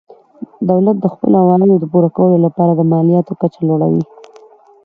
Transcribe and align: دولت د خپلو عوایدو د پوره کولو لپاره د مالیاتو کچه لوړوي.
دولت 0.69 0.95
د 0.99 1.05
خپلو 1.13 1.35
عوایدو 1.43 1.75
د 1.79 1.85
پوره 1.91 2.09
کولو 2.17 2.37
لپاره 2.45 2.71
د 2.75 2.81
مالیاتو 2.91 3.33
کچه 3.41 3.59
لوړوي. 3.67 4.03